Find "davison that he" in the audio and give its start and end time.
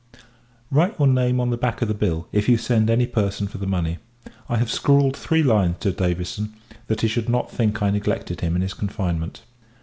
5.91-7.07